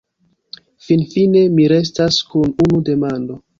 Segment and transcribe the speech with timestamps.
[0.85, 3.41] Finfine, mi restas kun unu demando.